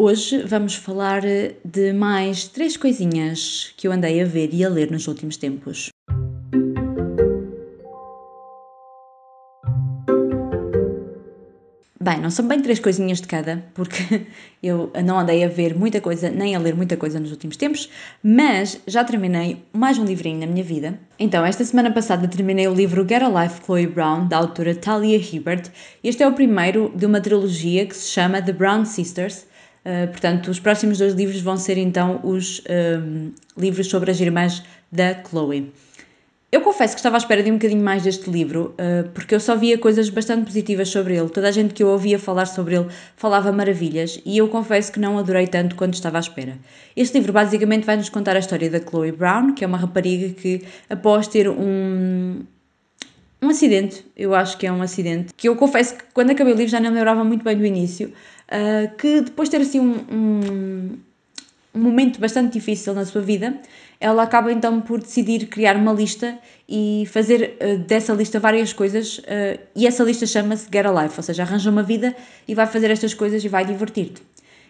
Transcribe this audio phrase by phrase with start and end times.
[0.00, 1.22] Hoje vamos falar
[1.64, 5.88] de mais três coisinhas que eu andei a ver e a ler nos últimos tempos.
[12.00, 14.24] Bem, não são bem três coisinhas de cada, porque
[14.62, 17.90] eu não andei a ver muita coisa, nem a ler muita coisa nos últimos tempos,
[18.22, 20.96] mas já terminei mais um livrinho na minha vida.
[21.18, 25.18] Então, esta semana passada terminei o livro Get a Life Chloe Brown, da autora Talia
[25.18, 25.72] Hibbert.
[26.04, 29.48] Este é o primeiro de uma trilogia que se chama The Brown Sisters.
[29.84, 34.62] Uh, portanto, os próximos dois livros vão ser então os um, livros sobre as irmãs
[34.90, 35.72] da Chloe.
[36.50, 39.40] Eu confesso que estava à espera de um bocadinho mais deste livro, uh, porque eu
[39.40, 41.28] só via coisas bastante positivas sobre ele.
[41.28, 42.86] Toda a gente que eu ouvia falar sobre ele
[43.16, 46.56] falava maravilhas e eu confesso que não adorei tanto quanto estava à espera.
[46.96, 50.30] Este livro basicamente vai nos contar a história da Chloe Brown, que é uma rapariga
[50.30, 52.40] que, após ter um,
[53.42, 56.56] um acidente, eu acho que é um acidente, que eu confesso que quando acabei o
[56.56, 58.10] livro já não me lembrava muito bem do início,
[58.48, 60.98] uh, que depois de ter assim um, um,
[61.74, 63.58] um momento bastante difícil na sua vida,
[64.00, 69.18] ela acaba então por decidir criar uma lista e fazer uh, dessa lista várias coisas,
[69.18, 72.14] uh, e essa lista chama-se Get a Life, ou seja, arranja uma vida
[72.46, 74.22] e vai fazer estas coisas e vai divertir-te.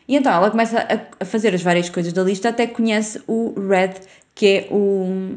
[0.06, 3.20] E então ela começa a, a, fazer as várias coisas da lista até que conhece
[3.26, 3.94] o Red,
[4.34, 5.36] que é o,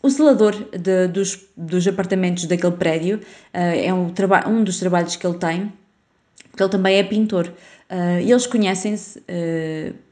[0.00, 3.20] o zelador de, dos, dos apartamentos daquele prédio, uh,
[3.52, 4.12] é um,
[4.46, 5.72] um dos trabalhos que ele tem,
[6.50, 7.52] porque ele também é pintor.
[8.22, 9.22] e eles conhecem-se,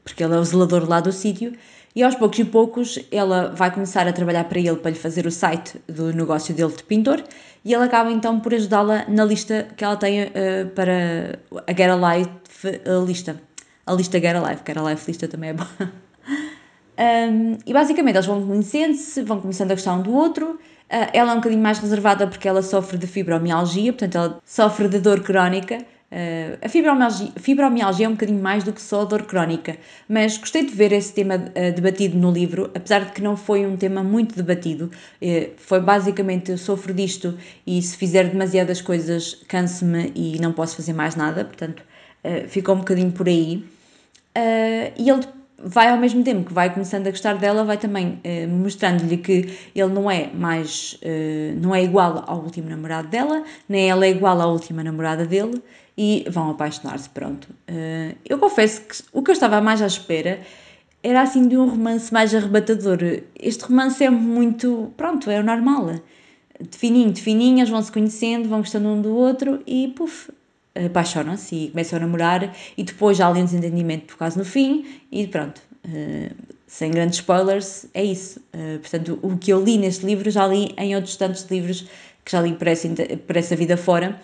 [0.03, 1.53] porque ele é o zelador lá do sítio,
[1.95, 5.27] e aos poucos e poucos ela vai começar a trabalhar para ele para lhe fazer
[5.27, 7.23] o site do negócio dele de pintor
[7.63, 11.89] e ele acaba então por ajudá-la na lista que ela tem uh, para a Get
[11.89, 13.39] a Life a lista.
[13.85, 15.69] A lista Get a Life, Get a Life lista também é boa.
[17.29, 20.51] um, e basicamente eles vão conhecendo-se, vão começando a gostar um do outro.
[20.91, 24.87] Uh, ela é um bocadinho mais reservada porque ela sofre de fibromialgia, portanto ela sofre
[24.87, 25.77] de dor crónica
[26.13, 30.63] Uh, a fibromialgia, fibromialgia é um bocadinho mais do que só dor crónica, mas gostei
[30.63, 34.03] de ver esse tema uh, debatido no livro, apesar de que não foi um tema
[34.03, 34.91] muito debatido.
[35.19, 37.35] Uh, foi basicamente: eu sofro disto
[37.65, 41.81] e se fizer demasiadas coisas, canso-me e não posso fazer mais nada, portanto,
[42.47, 43.65] ficou um bocadinho por aí.
[44.97, 45.25] e ele
[45.57, 49.91] vai ao mesmo tempo que vai começando a gostar dela, vai também mostrando-lhe que ele
[49.91, 50.99] não é mais,
[51.59, 55.61] não é igual ao último namorado dela, nem ela é igual à última namorada dele
[55.97, 57.49] e vão apaixonar-se, pronto.
[57.69, 60.41] Uh, eu confesso que o que eu estava mais à espera
[61.03, 62.99] era assim de um romance mais arrebatador.
[63.39, 65.99] Este romance é muito, pronto, é o normal.
[66.59, 70.31] De fininho, de fininhas, vão se conhecendo, vão gostando um do outro e puf,
[70.73, 74.85] apaixonam-se e começam a namorar e depois há ali um desentendimento por causa no fim
[75.11, 75.61] e pronto.
[75.85, 76.33] Uh,
[76.65, 78.39] sem grandes spoilers, é isso.
[78.53, 81.85] Uh, portanto, o que eu li neste livro já li em outros tantos livros
[82.23, 82.87] que já li por essa,
[83.27, 84.19] por essa vida fora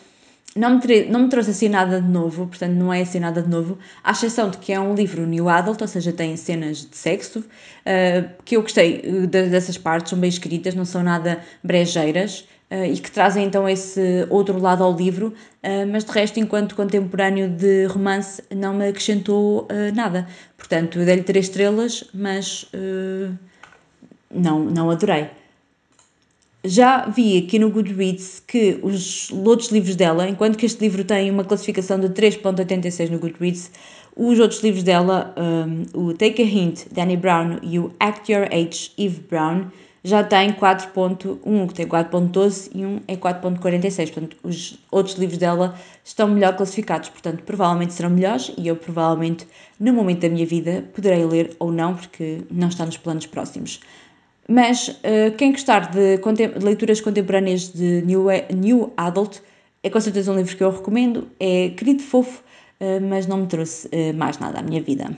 [0.55, 3.49] não me, não me trouxe assim nada de novo, portanto não é assim nada de
[3.49, 6.97] novo, à exceção de que é um livro new adult, ou seja, tem cenas de
[6.97, 12.47] sexo, uh, que eu gostei uh, dessas partes, são bem escritas, não são nada brejeiras,
[12.71, 15.33] uh, e que trazem então esse outro lado ao livro,
[15.91, 20.25] mas de resto, enquanto contemporâneo de romance, não me acrescentou nada.
[20.57, 22.66] Portanto, eu dei-lhe três estrelas, mas
[24.31, 25.29] não, não adorei.
[26.64, 31.31] Já vi aqui no Goodreads que os outros livros dela, enquanto que este livro tem
[31.31, 33.72] uma classificação de 3.86 no Goodreads,
[34.14, 38.50] os outros livros dela, um, o Take a Hint, Danny Brown, e o Act Your
[38.52, 39.68] Age, Eve Brown,
[40.03, 44.12] já têm 4.1, um que tem 4.12 e um é 4.46.
[44.12, 49.47] Portanto, os outros livros dela estão melhor classificados, portanto, provavelmente serão melhores e eu provavelmente,
[49.80, 53.80] no momento da minha vida, poderei ler ou não, porque não está nos planos próximos.
[54.49, 59.41] Mas uh, quem gostar de, de, leituras contemporâneas de New, New Adult
[59.83, 61.27] é com certeza um livro que eu recomendo.
[61.39, 62.43] É querido fofo,
[62.81, 65.15] uh, mas não me trouxe uh, mais nada à minha vida.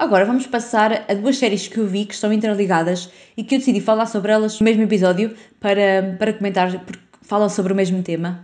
[0.00, 3.58] Agora vamos passar a duas séries que eu vi que estão interligadas e que eu
[3.58, 8.02] decidi falar sobre elas no mesmo episódio para, para comentar, porque falam sobre o mesmo
[8.02, 8.42] tema.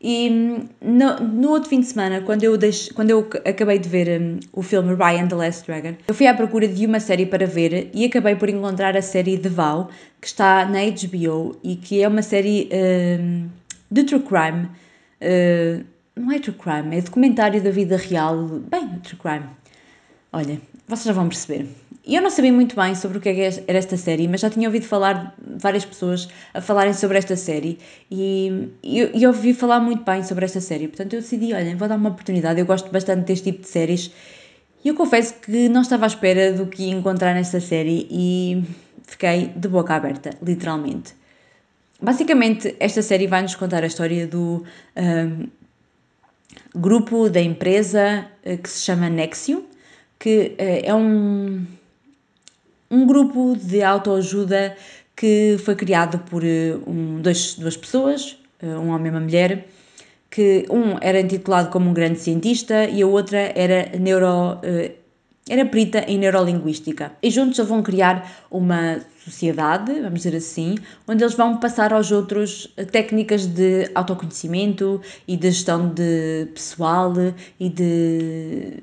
[0.00, 2.58] E hum, no, no outro fim de semana, quando eu,
[2.94, 6.32] quando eu acabei de ver um, o filme Ryan the Last Dragon, eu fui à
[6.32, 10.28] procura de uma série para ver e acabei por encontrar a série The Vow, que
[10.28, 12.70] está na HBO e que é uma série
[13.20, 13.48] um,
[13.90, 14.70] de true crime.
[15.20, 15.84] Uh,
[16.18, 18.46] não é true crime, é documentário da vida real.
[18.46, 19.44] Bem, true crime.
[20.36, 21.66] Olha, vocês já vão perceber.
[22.06, 24.68] eu não sabia muito bem sobre o que é era esta série, mas já tinha
[24.68, 27.78] ouvido falar várias pessoas a falarem sobre esta série
[28.10, 30.88] e, e, e ouvi falar muito bem sobre esta série.
[30.88, 32.60] Portanto, eu decidi, olha, vou dar uma oportunidade.
[32.60, 34.10] Eu gosto bastante deste tipo de séries
[34.84, 38.62] e eu confesso que não estava à espera do que encontrar nesta série e
[39.06, 41.14] fiquei de boca aberta, literalmente.
[41.98, 44.62] Basicamente, esta série vai-nos contar a história do
[44.98, 45.48] um,
[46.78, 49.64] grupo da empresa eh, que se chama Nexium,
[50.18, 51.66] que uh, é um
[52.90, 54.76] um grupo de autoajuda
[55.14, 59.66] que foi criado por eh, um, dois, duas pessoas, eh, um homem e uma mulher,
[60.30, 64.92] que um era intitulado como um grande cientista e a outra era neuro eh,
[65.48, 67.12] era perita em neurolinguística.
[67.22, 70.74] E juntos eles vão criar uma sociedade, vamos dizer assim,
[71.06, 77.12] onde eles vão passar aos outros técnicas de autoconhecimento e de gestão de pessoal
[77.60, 78.82] e de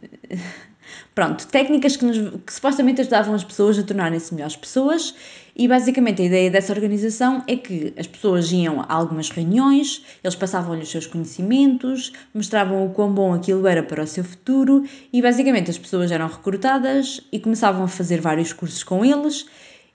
[1.16, 5.14] Pronto, técnicas que, nos, que supostamente ajudavam as pessoas a tornarem-se melhores pessoas
[5.56, 10.36] e basicamente a ideia dessa organização é que as pessoas iam a algumas reuniões, eles
[10.36, 15.22] passavam-lhe os seus conhecimentos, mostravam o quão bom aquilo era para o seu futuro e
[15.22, 19.46] basicamente as pessoas eram recrutadas e começavam a fazer vários cursos com eles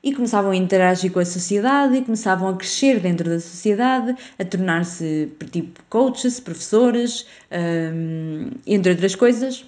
[0.01, 4.45] e começavam a interagir com a sociedade e começavam a crescer dentro da sociedade, a
[4.45, 9.65] tornar-se tipo coaches, professores, hum, entre outras coisas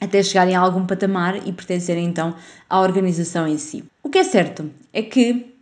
[0.00, 2.34] até chegarem a algum patamar e pertencerem então
[2.68, 3.84] à organização em si.
[4.02, 5.54] O que é certo é que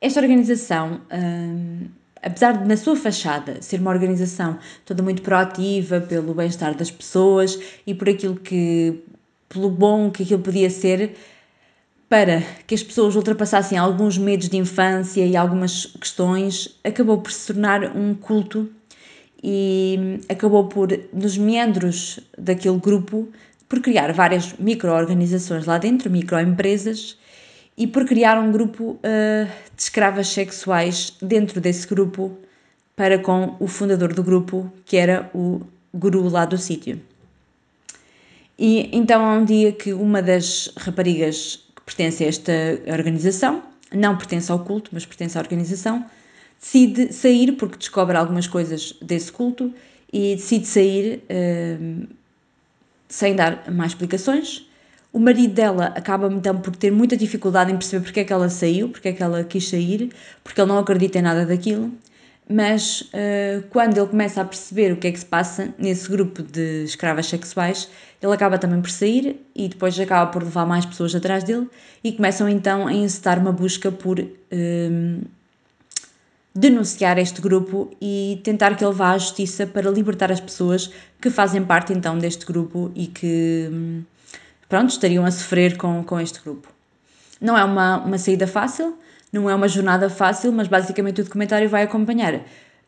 [0.00, 1.86] esta organização, hum,
[2.22, 7.58] apesar de na sua fachada ser uma organização toda muito proativa pelo bem-estar das pessoas
[7.86, 9.02] e por aquilo que,
[9.48, 11.14] pelo bom que aquilo podia ser,
[12.08, 17.52] para que as pessoas ultrapassassem alguns medos de infância e algumas questões, acabou por se
[17.52, 18.68] tornar um culto
[19.42, 23.28] e acabou por, nos meandros daquele grupo,
[23.70, 27.16] por criar várias micro-organizações lá dentro, microempresas,
[27.78, 29.46] e por criar um grupo uh,
[29.76, 32.36] de escravas sexuais dentro desse grupo
[32.96, 35.60] para com o fundador do grupo, que era o
[35.94, 37.00] guru lá do sítio.
[38.58, 42.52] E então há um dia que uma das raparigas que pertence a esta
[42.88, 43.62] organização,
[43.94, 46.04] não pertence ao culto, mas pertence à organização,
[46.60, 49.72] decide sair porque descobre algumas coisas desse culto
[50.12, 52.19] e decide sair uh,
[53.10, 54.66] sem dar mais explicações.
[55.12, 58.48] O marido dela acaba então por ter muita dificuldade em perceber porque é que ela
[58.48, 60.10] saiu, porque é que ela quis sair,
[60.42, 61.92] porque ele não acredita em nada daquilo.
[62.48, 66.42] Mas uh, quando ele começa a perceber o que é que se passa nesse grupo
[66.42, 67.88] de escravas sexuais,
[68.22, 71.68] ele acaba também por sair e depois acaba por levar mais pessoas atrás dele
[72.02, 75.24] e começam então a incitar uma busca por uh,
[76.54, 81.30] denunciar este grupo e tentar que ele vá à justiça para libertar as pessoas que
[81.30, 84.02] fazem parte então deste grupo e que
[84.68, 86.68] pronto, estariam a sofrer com, com este grupo.
[87.40, 88.96] Não é uma, uma saída fácil,
[89.32, 92.40] não é uma jornada fácil, mas basicamente o documentário vai acompanhar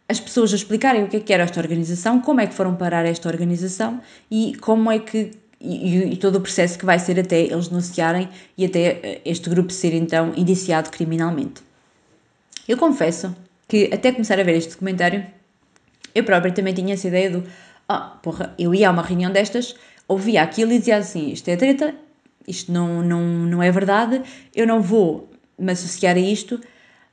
[0.08, 2.74] as pessoas a explicarem o que é que era esta organização, como é que foram
[2.74, 4.00] parar esta organização
[4.30, 5.30] e como é que
[5.64, 9.48] e, e, todo o processo que vai ser até eles denunciarem e até eh, este
[9.48, 11.62] grupo ser então indiciado criminalmente.
[12.66, 13.32] Eu confesso
[13.72, 15.26] que até começar a ver este documentário,
[16.14, 17.42] eu própria também tinha essa ideia do
[17.88, 19.74] ah, porra, eu ia a uma reunião destas,
[20.06, 21.94] ouvia aquilo e dizia assim, isto é treta,
[22.46, 24.20] isto não, não, não é verdade,
[24.54, 26.60] eu não vou me associar a isto,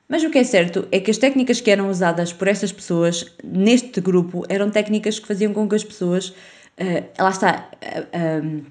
[0.06, 3.24] mas o que é certo é que as técnicas que eram usadas por estas pessoas
[3.42, 8.62] neste grupo eram técnicas que faziam com que as pessoas, uh, lá está, uh,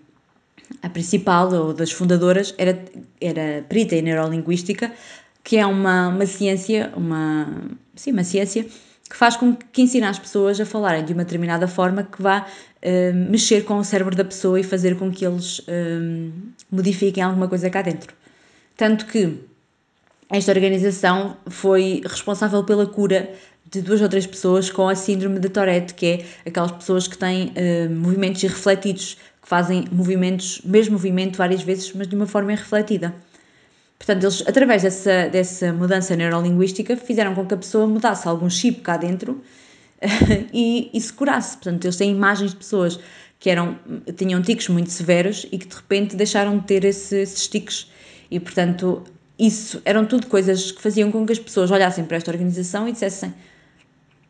[0.83, 2.77] a principal ou das fundadoras era,
[3.19, 4.91] era perita em neurolinguística,
[5.43, 7.47] que é uma, uma ciência, uma,
[7.95, 8.65] sim, uma ciência
[9.09, 12.45] que faz com que ensine as pessoas a falarem de uma determinada forma que vá
[12.45, 16.31] uh, mexer com o cérebro da pessoa e fazer com que eles uh,
[16.71, 18.13] modifiquem alguma coisa cá dentro.
[18.77, 19.39] Tanto que
[20.29, 23.31] esta organização foi responsável pela cura
[23.71, 27.17] de duas ou três pessoas com a síndrome de Tourette, que é aquelas pessoas que
[27.17, 32.51] têm uh, movimentos irrefletidos, que fazem movimentos, mesmo movimento várias vezes, mas de uma forma
[32.53, 33.13] irrefletida.
[33.99, 38.81] Portanto, eles, através dessa, dessa mudança neurolinguística, fizeram com que a pessoa mudasse algum chip
[38.81, 39.43] cá dentro
[40.53, 41.57] e, e se curasse.
[41.57, 42.99] Portanto, eles têm imagens de pessoas
[43.37, 43.77] que eram,
[44.15, 47.91] tinham tiques muito severos e que de repente deixaram de ter esse, esses tiques.
[48.31, 49.03] E, portanto,
[49.37, 52.93] isso eram tudo coisas que faziam com que as pessoas olhassem para esta organização e
[52.93, 53.33] dissessem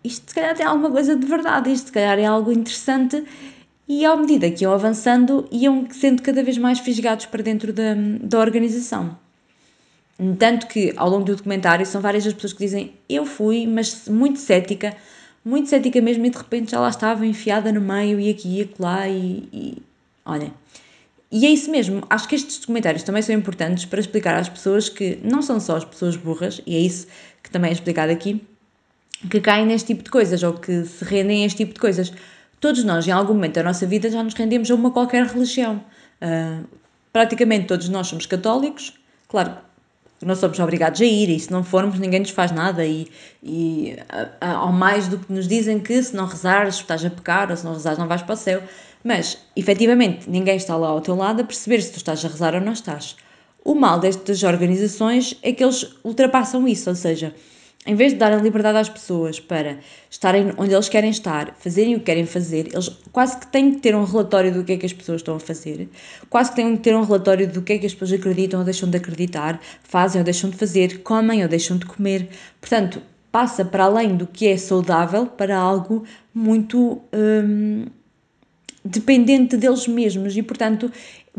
[0.03, 3.23] isto se calhar tem alguma coisa de verdade, isto se calhar é algo interessante
[3.87, 7.95] e à medida que iam avançando iam sendo cada vez mais fisgados para dentro da,
[8.21, 9.17] da organização.
[10.37, 14.07] Tanto que ao longo do documentário são várias as pessoas que dizem eu fui, mas
[14.09, 14.93] muito cética,
[15.45, 18.61] muito cética mesmo, e de repente já lá estava enfiada no meio e aqui e
[18.63, 19.77] acolá e, e
[20.25, 20.51] olha.
[21.31, 24.89] e é isso mesmo, acho que estes documentários também são importantes para explicar às pessoas
[24.89, 27.07] que não são só as pessoas burras, e é isso
[27.41, 28.43] que também é explicado aqui,
[29.29, 32.11] que caem neste tipo de coisas ou que se rendem a este tipo de coisas.
[32.59, 35.83] Todos nós, em algum momento da nossa vida, já nos rendemos a uma qualquer religião.
[36.21, 36.65] Uh,
[37.11, 38.93] praticamente todos nós somos católicos,
[39.29, 39.57] claro,
[40.25, 42.85] não somos obrigados a ir, e se não formos, ninguém nos faz nada.
[42.85, 43.07] E,
[43.41, 43.95] e
[44.41, 47.63] ao mais do que nos dizem que se não rezares, estás a pecar, ou se
[47.65, 48.61] não rezares, não vais para o céu.
[49.03, 52.53] Mas, efetivamente, ninguém está lá ao teu lado a perceber se tu estás a rezar
[52.53, 53.15] ou não estás.
[53.63, 57.33] O mal destas organizações é que eles ultrapassam isso, ou seja,
[57.85, 61.99] em vez de darem liberdade às pessoas para estarem onde eles querem estar, fazerem o
[61.99, 64.85] que querem fazer, eles quase que têm que ter um relatório do que é que
[64.85, 65.89] as pessoas estão a fazer,
[66.29, 68.65] quase que têm que ter um relatório do que é que as pessoas acreditam ou
[68.65, 72.29] deixam de acreditar, fazem ou deixam de fazer, comem ou deixam de comer.
[72.59, 77.01] Portanto, passa para além do que é saudável para algo muito.
[77.13, 77.85] Hum,
[78.83, 80.91] dependente deles mesmos e, portanto,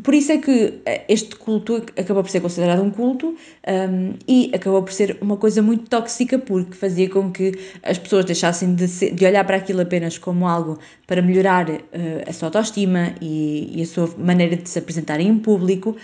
[0.02, 3.28] por isso é que eh, este culto acabou por ser considerado um culto
[3.66, 8.24] um, e acabou por ser uma coisa muito tóxica porque fazia com que as pessoas
[8.24, 11.80] deixassem de, ser, de olhar para aquilo apenas como algo para melhorar uh,
[12.26, 15.96] a sua autoestima e, e, a sua maneira de se apresentarem em público,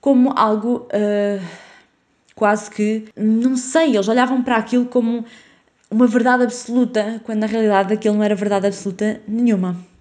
[0.00, 1.42] como algo uh,
[2.34, 5.24] quase que, não sei, eles olhavam para aquilo como
[5.90, 9.91] uma verdade absoluta, quando na realidade aquilo não era verdade absoluta nenhuma.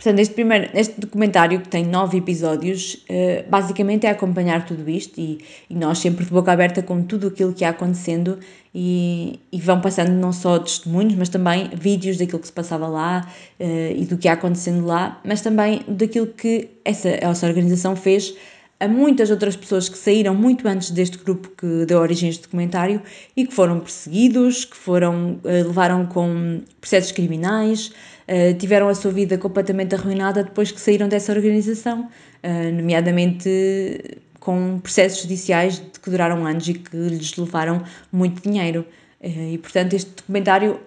[0.00, 5.20] Portanto, este, primeiro, este documentário, que tem nove episódios, uh, basicamente é acompanhar tudo isto
[5.20, 8.38] e, e, nós sempre de boca aberta com tudo aquilo que ia acontecendo
[8.74, 13.30] e, e, vão passando não só testemunhos, mas também vídeos daquilo que se passava lá
[13.60, 13.64] uh,
[13.94, 18.34] e do que ia acontecendo lá, mas também daquilo que essa, essa organização fez
[18.80, 22.44] a muitas outras pessoas que saíram muito antes deste grupo que deu origem a este
[22.44, 23.02] documentário
[23.36, 27.92] e que foram perseguidos, que foram, uh, levaram com processos criminais,
[28.32, 32.08] eh, tiveram a sua vida completamente arruinada depois que saíram dessa organização,
[32.44, 37.82] uh, nomeadamente com processos judiciais que duraram anos e que lhes levaram
[38.12, 38.86] muito dinheiro.
[39.20, 40.78] Uh, e portanto, este documentário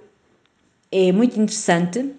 [0.90, 2.16] é muito interessante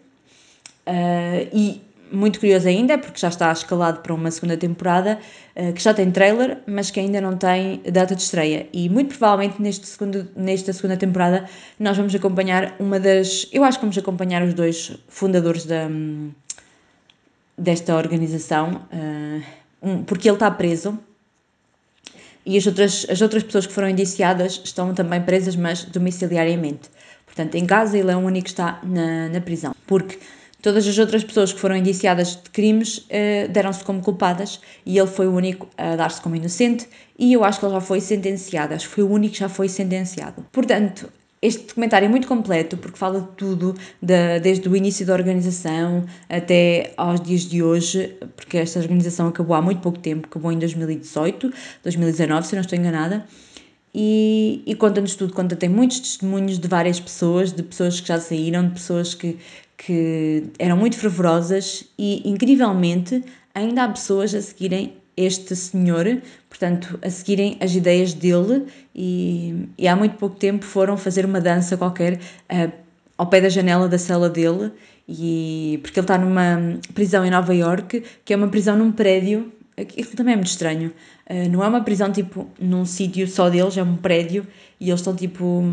[1.55, 1.81] e
[2.15, 5.19] muito curioso ainda, porque já está escalado para uma segunda temporada,
[5.55, 8.69] eh, que já tem trailer, mas que ainda não tem data de estreia.
[8.73, 13.49] E muito provavelmente neste segundo, nesta segunda temporada nós vamos acompanhar uma das.
[13.53, 15.89] Eu acho que vamos acompanhar os dois fundadores da,
[17.57, 19.43] desta organização, eh,
[20.07, 20.99] porque ele está preso.
[22.47, 26.91] E as outras, as outras pessoas que foram indiciadas estão também presas, mas domiciliariamente.
[27.25, 29.75] Portanto, em casa ele é o único que está na, na prisão.
[29.87, 30.19] Porque
[30.65, 35.07] Todas as outras pessoas que foram indiciadas de crimes uh, deram-se como culpadas e ele
[35.07, 38.73] foi o único a dar-se como inocente e eu acho que ele já foi sentenciado,
[38.73, 40.43] acho que foi o único que já foi sentenciado.
[40.51, 45.13] Portanto, este documentário é muito completo porque fala de tudo, de, desde o início da
[45.13, 50.51] organização até aos dias de hoje, porque esta organização acabou há muito pouco tempo, acabou
[50.51, 51.53] em 2018,
[51.83, 53.27] 2019, se não estou enganada.
[53.95, 58.19] E, e conta-nos tudo, conta tem muitos testemunhos de várias pessoas, de pessoas que já
[58.19, 59.39] saíram, de pessoas que,
[59.77, 61.85] que eram muito fervorosas.
[61.97, 63.23] E, incrivelmente,
[63.55, 68.65] ainda há pessoas a seguirem este senhor, portanto, a seguirem as ideias dele.
[68.95, 72.73] E, e há muito pouco tempo foram fazer uma dança qualquer uh,
[73.17, 74.73] ao pé da janela da cela dele.
[75.09, 79.53] E porque ele está numa prisão em Nova York, que é uma prisão num prédio,
[79.77, 80.93] aquilo também é muito estranho.
[81.29, 84.47] Uh, não é uma prisão tipo num sítio só deles, é um prédio
[84.81, 85.65] e eles estão tipo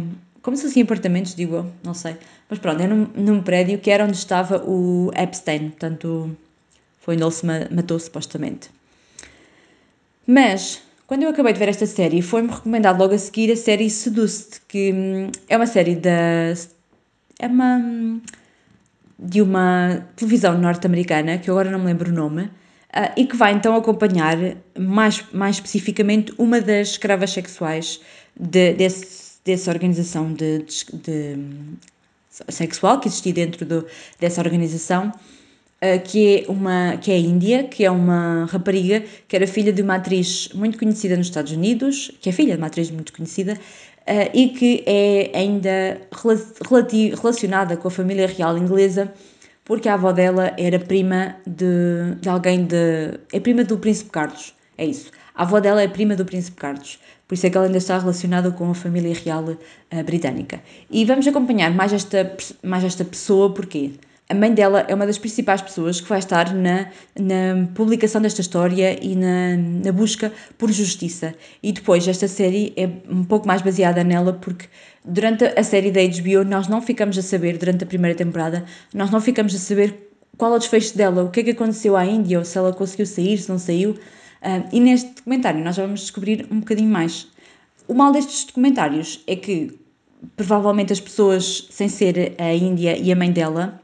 [0.41, 2.17] como se fossem apartamentos, digo eu, não sei.
[2.50, 6.36] Mas pronto, é num, num prédio que era onde estava o Epstein, portanto,
[7.00, 8.70] foi onde ele se matou, supostamente.
[10.25, 13.89] Mas, quando eu acabei de ver esta série, foi-me recomendado logo a seguir a série
[13.89, 16.53] Seduced, que hum, é uma série da.
[17.39, 17.77] É uma.
[17.77, 18.22] Hum,
[19.24, 22.50] de uma televisão norte-americana, que eu agora não me lembro o nome,
[22.96, 24.38] uh, e que vai então acompanhar,
[24.78, 28.02] mais, mais especificamente, uma das escravas sexuais
[28.36, 31.38] de, desse dessa organização de, de, de
[32.50, 33.86] sexual que existia dentro do,
[34.20, 39.36] dessa organização, uh, que, é uma, que é a Índia, que é uma rapariga que
[39.36, 42.68] era filha de uma atriz muito conhecida nos Estados Unidos, que é filha de uma
[42.68, 46.02] atriz muito conhecida, uh, e que é ainda
[47.20, 49.12] relacionada com a família real inglesa,
[49.63, 53.20] porque a avó dela era prima de, de alguém de.
[53.32, 55.12] é prima do Príncipe Carlos, é isso.
[55.36, 57.00] A avó dela é prima do Príncipe Carlos.
[57.27, 60.62] Por isso é que ela ainda está relacionada com a família real uh, britânica.
[60.89, 63.94] E vamos acompanhar mais esta, mais esta pessoa, porque
[64.32, 66.88] a mãe dela é uma das principais pessoas que vai estar na,
[67.20, 71.36] na publicação desta história e na, na busca por justiça.
[71.62, 74.68] E depois, esta série é um pouco mais baseada nela, porque
[75.04, 79.12] durante a série da HBO nós não ficamos a saber, durante a primeira temporada, nós
[79.12, 82.06] não ficamos a saber qual é o desfecho dela, o que é que aconteceu à
[82.06, 83.92] Índia, ou se ela conseguiu sair, se não saiu.
[83.92, 87.28] Uh, e neste documentário nós vamos descobrir um bocadinho mais.
[87.86, 89.78] O mal destes documentários é que
[90.38, 93.81] provavelmente as pessoas, sem ser a Índia e a mãe dela,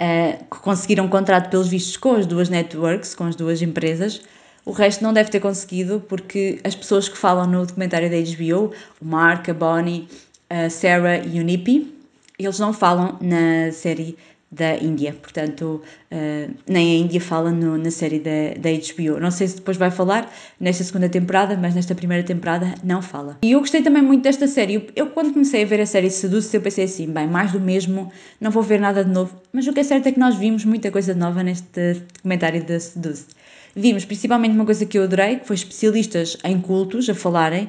[0.00, 4.22] uh, que conseguiram contrato pelos vistos com as duas networks, com as duas empresas,
[4.64, 8.72] o resto não deve ter conseguido porque as pessoas que falam no documentário da HBO,
[9.00, 10.08] o Mark, a Bonnie,
[10.48, 11.94] a Sarah e o Nippy,
[12.38, 14.16] eles não falam na série
[14.50, 15.80] da Índia, portanto,
[16.10, 19.20] uh, nem a Índia fala no, na série da, da HBO.
[19.20, 20.28] Não sei se depois vai falar
[20.58, 23.38] nesta segunda temporada, mas nesta primeira temporada não fala.
[23.42, 24.74] E eu gostei também muito desta série.
[24.74, 27.60] Eu, eu quando comecei a ver a série Seduce, eu pensei assim, bem, mais do
[27.60, 29.40] mesmo, não vou ver nada de novo.
[29.52, 32.80] Mas o que é certo é que nós vimos muita coisa nova neste documentário da
[32.80, 33.26] Seduce.
[33.74, 37.68] Vimos principalmente uma coisa que eu adorei, que foi especialistas em cultos a falarem uh,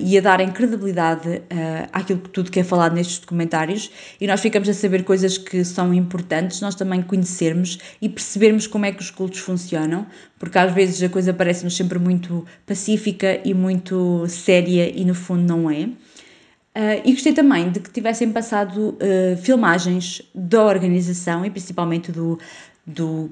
[0.00, 1.42] e a darem credibilidade uh,
[1.92, 5.64] àquilo que tudo que é falado nestes documentários e nós ficamos a saber coisas que
[5.64, 10.06] são importantes, nós também conhecermos e percebermos como é que os cultos funcionam,
[10.38, 15.42] porque às vezes a coisa parece-nos sempre muito pacífica e muito séria e no fundo
[15.42, 15.88] não é.
[16.76, 22.36] Uh, e gostei também de que tivessem passado uh, filmagens da organização e principalmente do,
[22.84, 23.30] do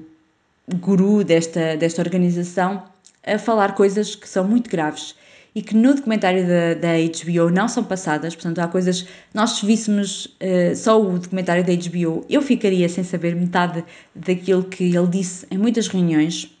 [0.79, 2.83] guru desta, desta organização
[3.25, 5.15] a falar coisas que são muito graves
[5.55, 9.65] e que no documentário da, da HBO não são passadas, portanto há coisas, nós se
[9.65, 13.83] víssemos uh, só o documentário da HBO, eu ficaria sem saber metade
[14.15, 16.51] daquilo que ele disse em muitas reuniões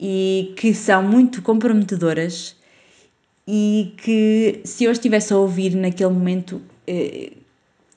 [0.00, 2.56] e que são muito comprometedoras
[3.46, 7.36] e que se eu estivesse a ouvir naquele momento, uh,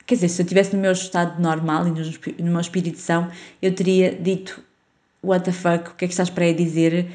[0.06, 2.02] quer dizer, se eu estivesse no meu estado normal e no,
[2.46, 3.30] no meu espírito de são,
[3.62, 4.62] eu teria dito
[5.24, 7.08] what the fuck, o que é que estás para aí dizer?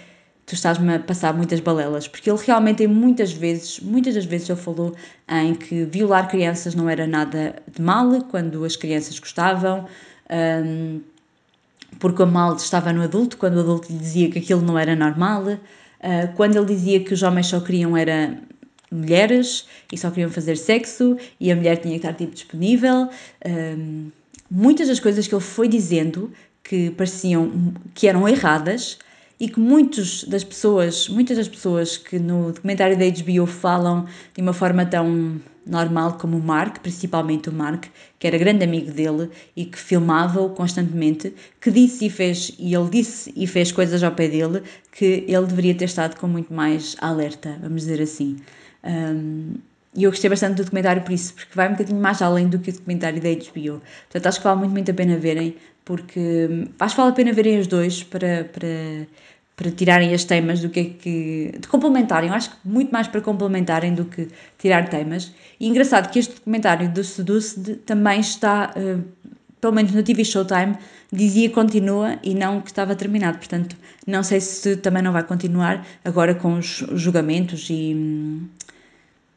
[0.46, 2.06] Tu estás-me a passar muitas balelas.
[2.06, 4.94] Porque ele realmente, tem muitas vezes, muitas das vezes, ele falou
[5.28, 9.87] em que violar crianças não era nada de mal, quando as crianças gostavam,
[10.30, 11.00] um,
[11.99, 14.94] porque o mal estava no adulto, quando o adulto lhe dizia que aquilo não era
[14.94, 18.38] normal, uh, quando ele dizia que os homens só queriam era
[18.90, 23.08] mulheres e só queriam fazer sexo e a mulher tinha que estar tipo disponível.
[23.46, 24.11] Um,
[24.50, 26.30] muitas das coisas que ele foi dizendo
[26.64, 28.99] que pareciam que eram erradas
[29.38, 34.41] e que muitos das pessoas, muitas das pessoas que no documentário da HBO falam de
[34.41, 37.86] uma forma tão normal como o Mark, principalmente o Mark,
[38.19, 42.91] que era grande amigo dele e que filmava-o constantemente, que disse e fez, e ele
[42.91, 44.62] disse e fez coisas ao pé dele
[44.93, 48.36] que ele deveria ter estado com muito mais alerta, vamos dizer assim.
[48.84, 49.54] Um,
[49.95, 52.59] e eu gostei bastante do documentário por isso, porque vai um bocadinho mais além do
[52.59, 53.80] que o documentário da HBO.
[54.11, 57.15] Portanto, acho que vale muito, muito a pena verem, porque hum, acho que vale a
[57.15, 59.07] pena verem os dois para, para,
[59.54, 61.59] para tirarem as temas do que é que.
[61.61, 62.28] de complementarem.
[62.28, 64.28] Eu acho que muito mais para complementarem do que
[64.59, 65.33] tirar temas.
[65.61, 69.04] E engraçado que este documentário do Seduce também está, uh,
[69.61, 70.76] pelo menos no TV Showtime,
[71.13, 73.39] dizia continua e não que estava terminado.
[73.39, 73.76] Portanto,
[74.07, 78.43] não sei se também não vai continuar agora com os julgamentos e.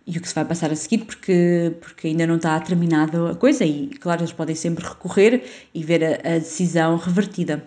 [0.07, 3.35] E o que se vai passar a seguir, porque, porque ainda não está terminada a
[3.35, 5.43] coisa e, claro, eles podem sempre recorrer
[5.73, 7.61] e ver a, a decisão revertida.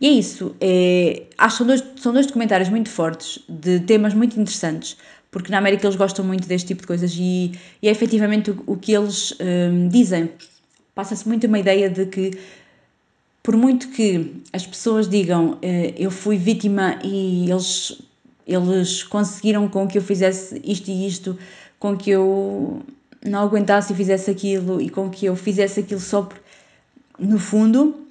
[0.00, 0.56] E é isso.
[0.60, 4.96] É, acho que são dois, são dois documentários muito fortes, de temas muito interessantes,
[5.30, 8.62] porque na América eles gostam muito deste tipo de coisas e, e é efetivamente o,
[8.66, 10.30] o que eles hum, dizem.
[10.94, 12.32] Passa-se muito uma ideia de que,
[13.42, 18.02] por muito que as pessoas digam eh, eu fui vítima e eles
[18.48, 21.38] eles conseguiram com que eu fizesse isto e isto,
[21.78, 22.82] com que eu
[23.24, 26.40] não aguentasse e fizesse aquilo e com que eu fizesse aquilo só por...
[27.18, 28.06] No fundo,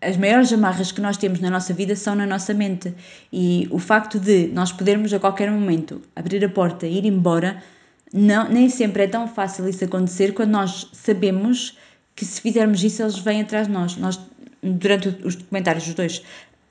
[0.00, 2.92] as maiores amarras que nós temos na nossa vida são na nossa mente.
[3.32, 7.62] E o facto de nós podermos a qualquer momento abrir a porta e ir embora,
[8.12, 11.78] não, nem sempre é tão fácil isso acontecer quando nós sabemos
[12.16, 13.96] que se fizermos isso eles vêm atrás de nós.
[13.96, 14.18] Nós,
[14.62, 16.22] durante os documentários, os dois,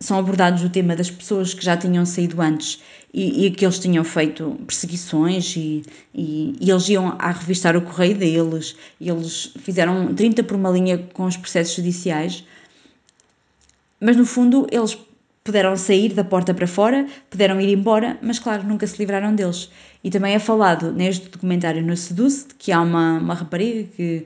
[0.03, 2.81] são abordados o tema das pessoas que já tinham saído antes
[3.13, 7.81] e, e que eles tinham feito perseguições e, e, e, eles iam a revistar o
[7.81, 12.43] correio deles eles fizeram 30 por uma linha com os processos judiciais
[13.99, 14.97] mas no fundo eles
[15.43, 19.69] puderam sair da porta para fora, puderam ir embora, mas claro, nunca se livraram deles.
[20.03, 24.25] E também é falado neste documentário no Seduce que há uma, uma rapariga que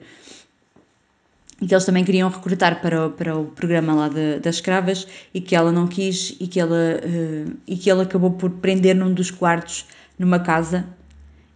[1.61, 5.07] e que eles também queriam recrutar para o, para o programa lá de, das escravas
[5.33, 8.95] e que ela não quis e que ela uh, e que ele acabou por prender
[8.95, 9.85] num dos quartos
[10.17, 10.85] numa casa.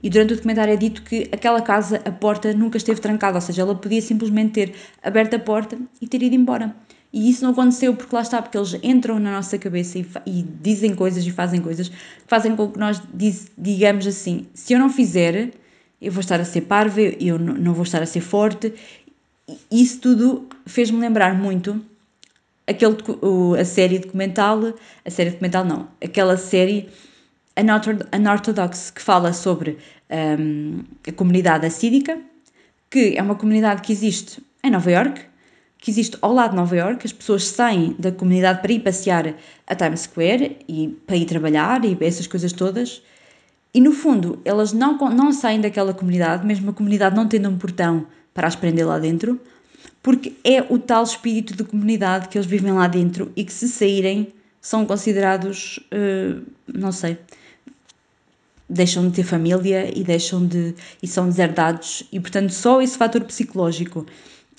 [0.04, 3.42] E durante o documentário é dito que aquela casa a porta nunca esteve trancada ou
[3.42, 6.76] seja ela podia simplesmente ter aberto a porta e ter ido embora.
[7.14, 10.44] E isso não aconteceu porque lá está porque eles entram na nossa cabeça e, e
[10.62, 14.80] dizem coisas e fazem coisas que fazem com que nós diz, digamos assim se eu
[14.80, 15.52] não fizer
[16.02, 18.74] eu vou estar a ser parva, eu não vou estar a ser forte
[19.72, 21.82] isso tudo fez-me lembrar muito
[22.68, 24.74] aquele, o, a série documental,
[25.06, 26.90] a série documental não, aquela série
[28.16, 29.78] Unorthodox que fala sobre
[30.10, 32.18] um, a comunidade assídica,
[32.90, 35.22] que é uma comunidade que existe em Nova York,
[35.78, 39.34] que existe ao lado de Nova York, as pessoas saem da comunidade para ir passear
[39.66, 43.02] a Times Square e para ir trabalhar e essas coisas todas.
[43.74, 47.58] E no fundo, elas não, não saem daquela comunidade, mesmo a comunidade não tendo um
[47.58, 49.40] portão para as prender lá dentro,
[50.02, 53.68] porque é o tal espírito de comunidade que eles vivem lá dentro e que se
[53.68, 57.18] saírem são considerados, uh, não sei,
[58.70, 63.22] deixam de ter família e deixam de e são deserdados e portanto só esse fator
[63.26, 64.06] psicológico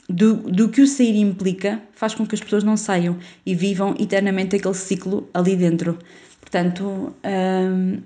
[0.08, 3.94] do, do que o sair implica faz com que as pessoas não saiam e vivam
[3.98, 5.98] eternamente aquele ciclo ali dentro.
[6.40, 7.98] Portanto, hum,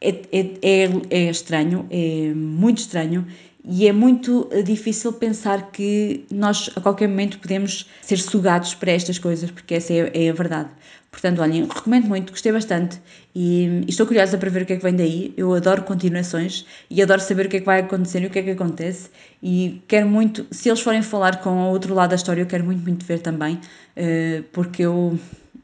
[0.00, 3.26] é, é, é, é estranho, é muito estranho
[3.64, 9.18] e é muito difícil pensar que nós a qualquer momento podemos ser sugados para estas
[9.18, 10.70] coisas, porque essa é, é a verdade.
[11.10, 13.00] Portanto, olhem, recomendo muito, gostei bastante
[13.34, 15.34] e, e, estou curiosa para ver o que é que vem daí.
[15.36, 18.38] Eu adoro continuações e adoro saber o que é que vai acontecer e o que
[18.38, 19.10] é que acontece.
[19.42, 22.64] E quero muito, se eles forem falar com o outro lado da história, eu quero
[22.64, 23.58] muito, muito ver também,
[23.96, 25.18] eh, porque eu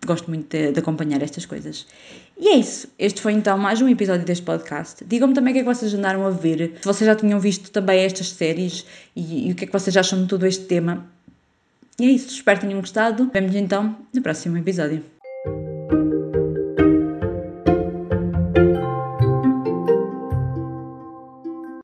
[0.05, 1.87] gosto muito de, de, acompanhar estas coisas.
[2.37, 2.89] E é isso.
[2.99, 5.05] Este foi então mais um episódio deste podcast.
[5.05, 7.71] Digam-me também o que é que vocês andaram a ver, se vocês já tinham visto
[7.71, 11.07] também estas séries e, e o que é que vocês acham de todo este tema.
[11.99, 12.29] E é isso.
[12.29, 13.31] Espero que tenham gostado.
[13.33, 15.14] Vemo-nos então no próximo episódio.